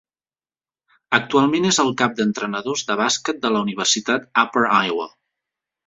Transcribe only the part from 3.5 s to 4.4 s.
la Universitat